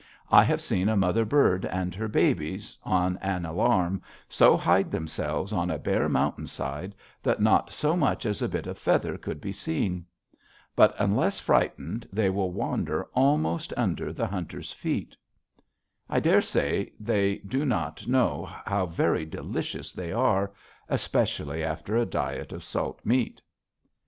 I 0.31 0.43
have 0.45 0.61
seen 0.61 0.89
a 0.89 0.97
mother 0.97 1.23
bird 1.25 1.63
and 1.65 1.93
her 1.93 2.07
babies, 2.07 2.75
on 2.81 3.17
an 3.21 3.45
alarm, 3.45 4.01
so 4.27 4.57
hide 4.57 4.89
themselves 4.89 5.53
on 5.53 5.69
a 5.69 5.77
bare 5.77 6.09
mountain 6.09 6.47
side 6.47 6.95
that 7.21 7.39
not 7.39 7.71
so 7.71 7.95
much 7.95 8.25
as 8.25 8.41
a 8.41 8.49
bit 8.49 8.65
of 8.65 8.79
feather 8.79 9.15
could 9.15 9.39
be 9.39 9.51
seen. 9.51 10.07
But 10.75 10.95
unless 10.97 11.39
frightened, 11.39 12.09
they 12.11 12.31
will 12.31 12.49
wander 12.51 13.03
almost 13.13 13.73
under 13.77 14.11
the 14.11 14.25
hunter's 14.25 14.71
feet. 14.73 15.15
I 16.09 16.19
dare 16.19 16.41
say 16.41 16.93
they 16.99 17.35
do 17.35 17.63
not 17.63 18.07
know 18.07 18.49
how 18.65 18.87
very 18.87 19.23
delicious 19.27 19.91
they 19.93 20.11
are, 20.11 20.51
especially 20.89 21.63
after 21.63 21.95
a 21.95 22.07
diet 22.07 22.51
of 22.51 22.63
salt 22.63 23.01
meat. 23.05 23.39